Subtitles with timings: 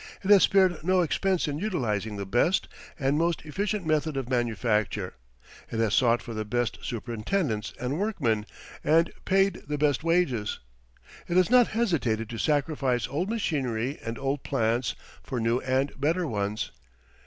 [0.23, 2.67] It has spared no expense in utilizing the best
[2.97, 5.13] and most efficient method of manufacture.
[5.69, 8.47] It has sought for the best superintendents and workmen
[8.83, 10.57] and paid the best wages.
[11.27, 16.25] It has not hesitated to sacrifice old machinery and old plants for new and better
[16.25, 16.71] ones.